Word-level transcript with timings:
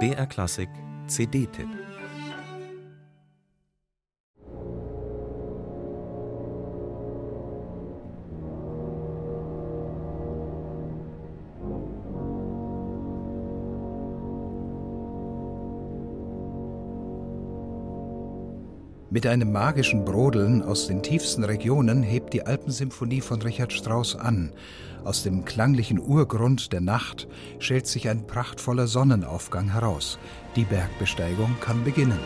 BR 0.00 0.26
Klassik 0.26 0.68
CD-Tipp 1.06 1.68
Mit 19.10 19.26
einem 19.26 19.52
magischen 19.52 20.04
Brodeln 20.04 20.62
aus 20.62 20.86
den 20.86 21.02
tiefsten 21.02 21.44
Regionen 21.44 22.02
hebt 22.02 22.32
die 22.32 22.46
Alpensymphonie 22.46 23.20
von 23.20 23.42
Richard 23.42 23.72
Strauss 23.72 24.16
an. 24.16 24.52
Aus 25.04 25.22
dem 25.22 25.44
klanglichen 25.44 26.00
Urgrund 26.00 26.72
der 26.72 26.80
Nacht 26.80 27.28
schält 27.58 27.86
sich 27.86 28.08
ein 28.08 28.26
prachtvoller 28.26 28.86
Sonnenaufgang 28.86 29.72
heraus. 29.72 30.18
Die 30.56 30.64
Bergbesteigung 30.64 31.56
kann 31.60 31.84
beginnen. 31.84 32.18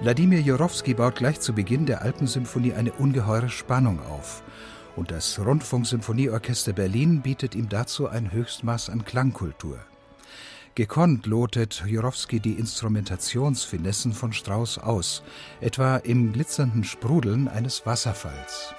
Wladimir 0.00 0.40
Jorowski 0.40 0.94
baut 0.94 1.16
gleich 1.16 1.40
zu 1.40 1.52
Beginn 1.52 1.84
der 1.84 2.02
Alpensymphonie 2.02 2.72
eine 2.72 2.92
ungeheure 2.92 3.48
Spannung 3.48 3.98
auf. 4.06 4.44
Und 4.94 5.10
das 5.10 5.40
Rundfunksymphonieorchester 5.44 6.72
Berlin 6.72 7.20
bietet 7.20 7.56
ihm 7.56 7.68
dazu 7.68 8.08
ein 8.08 8.30
Höchstmaß 8.30 8.90
an 8.90 9.04
Klangkultur. 9.04 9.80
Gekonnt 10.76 11.26
lotet 11.26 11.82
Jorowski 11.84 12.38
die 12.38 12.52
Instrumentationsfinessen 12.52 14.12
von 14.12 14.32
Strauss 14.32 14.78
aus, 14.78 15.24
etwa 15.60 15.96
im 15.96 16.32
glitzernden 16.32 16.84
Sprudeln 16.84 17.48
eines 17.48 17.84
Wasserfalls. 17.84 18.74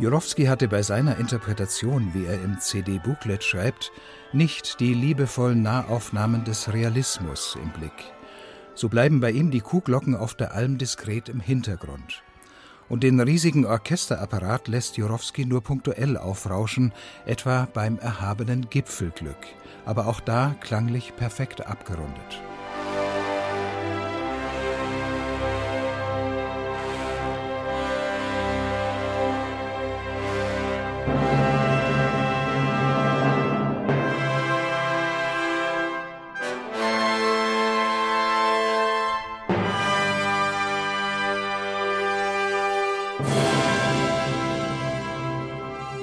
Jurowski 0.00 0.46
hatte 0.46 0.66
bei 0.66 0.82
seiner 0.82 1.18
Interpretation, 1.18 2.10
wie 2.14 2.26
er 2.26 2.42
im 2.42 2.58
CD-Booklet 2.58 3.44
schreibt, 3.44 3.92
nicht 4.32 4.80
die 4.80 4.92
liebevollen 4.92 5.62
Nahaufnahmen 5.62 6.42
des 6.42 6.72
Realismus 6.72 7.56
im 7.62 7.70
Blick. 7.70 7.92
So 8.74 8.88
bleiben 8.88 9.20
bei 9.20 9.30
ihm 9.30 9.52
die 9.52 9.60
Kuhglocken 9.60 10.16
auf 10.16 10.34
der 10.34 10.52
Alm 10.52 10.78
diskret 10.78 11.28
im 11.28 11.38
Hintergrund. 11.38 12.24
Und 12.88 13.04
den 13.04 13.20
riesigen 13.20 13.66
Orchesterapparat 13.66 14.66
lässt 14.66 14.96
Jurowski 14.96 15.46
nur 15.46 15.62
punktuell 15.62 16.16
aufrauschen, 16.16 16.92
etwa 17.24 17.68
beim 17.72 17.98
erhabenen 17.98 18.68
Gipfelglück, 18.68 19.46
aber 19.84 20.08
auch 20.08 20.18
da 20.18 20.56
klanglich 20.60 21.14
perfekt 21.14 21.64
abgerundet. 21.64 22.42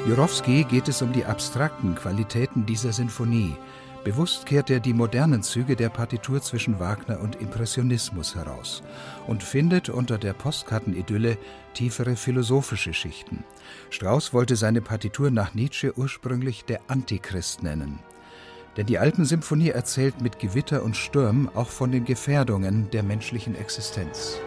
Jurowski 0.08 0.64
geht 0.64 0.88
es 0.88 1.04
um 1.04 1.14
die 1.14 1.26
abstrakten 1.26 1.94
Qualitäten 1.94 2.66
dieser 2.66 2.92
Sinfonie. 2.92 3.56
Bewusst 4.04 4.48
kehrt 4.48 4.72
er 4.72 4.80
die 4.80 4.96
modernen 4.96 5.44
Züge 5.44 5.76
der 5.76 5.90
Partitur 5.90 6.42
zwischen 6.42 6.80
Wagner 6.80 7.20
und 7.20 7.36
Impressionismus 7.36 8.36
heraus 8.36 8.82
und 9.28 9.44
findet 9.44 9.90
unter 9.90 10.18
der 10.18 10.34
Postkartenidylle 10.34 11.38
tiefere 11.76 12.16
philosophische 12.16 12.96
Schichten. 12.96 13.44
Strauss 13.92 14.34
wollte 14.34 14.56
seine 14.56 14.82
Partitur 14.82 15.30
nach 15.30 15.54
Nietzsche 15.54 15.94
ursprünglich 15.96 16.66
der 16.66 16.82
Antichrist 16.88 17.62
nennen. 17.62 18.00
Denn 18.78 18.88
die 18.88 18.98
Alpensymphonie 18.98 19.70
erzählt 19.70 20.20
mit 20.20 20.40
Gewitter 20.40 20.82
und 20.82 20.98
Sturm 20.98 21.48
auch 21.54 21.70
von 21.70 21.92
den 21.92 22.06
Gefährdungen 22.06 22.90
der 22.90 23.04
menschlichen 23.04 23.56
Existenz. 23.56 24.40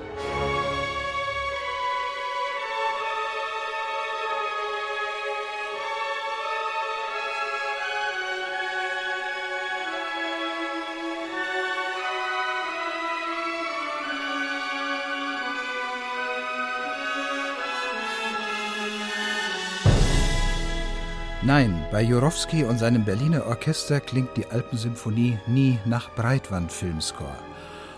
Nein, 21.47 21.85
bei 21.93 22.01
Jurowski 22.01 22.65
und 22.65 22.79
seinem 22.79 23.05
Berliner 23.05 23.45
Orchester 23.45 24.01
klingt 24.01 24.35
die 24.35 24.47
Alpensymphonie 24.47 25.39
nie 25.47 25.79
nach 25.85 26.09
Breitwand-Filmscore, 26.15 27.37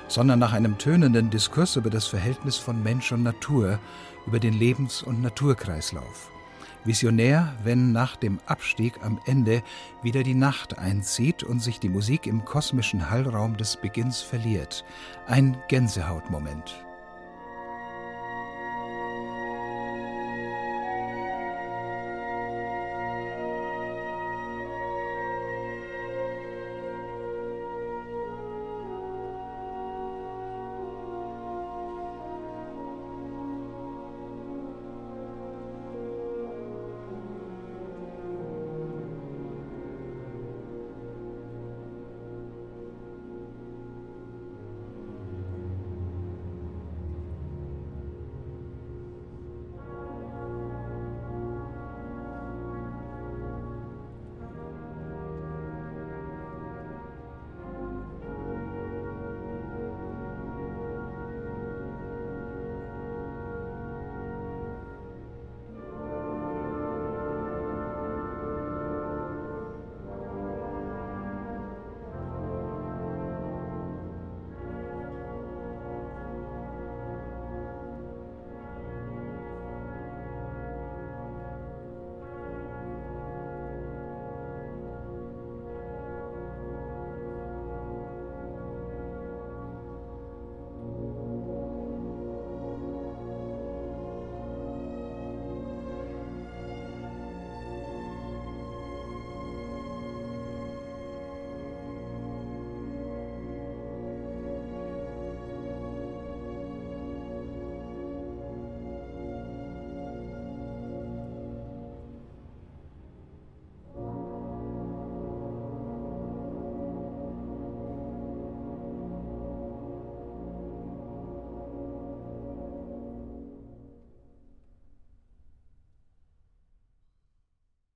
sondern 0.09 0.41
nach 0.41 0.53
einem 0.53 0.79
tönenden 0.79 1.31
Diskurs 1.31 1.77
über 1.77 1.89
das 1.89 2.09
Verhältnis 2.09 2.57
von 2.57 2.83
Mensch 2.83 3.13
und 3.13 3.23
Natur, 3.23 3.79
über 4.27 4.41
den 4.41 4.53
Lebens- 4.53 5.01
und 5.01 5.23
Naturkreislauf. 5.23 6.33
Visionär, 6.85 7.55
wenn 7.63 7.93
nach 7.93 8.17
dem 8.17 8.41
Abstieg 8.47 9.05
am 9.05 9.21
Ende 9.27 9.63
wieder 10.03 10.25
die 10.25 10.35
Nacht 10.35 10.77
einzieht 10.81 11.45
und 11.45 11.61
sich 11.61 11.79
die 11.79 11.89
Musik 11.89 12.27
im 12.27 12.45
kosmischen 12.45 13.11
Hallraum 13.11 13.57
des 13.57 13.77
Beginns 13.77 14.23
verliert. 14.23 14.85
Ein 15.29 15.57
Gänsehautmoment. 15.69 16.86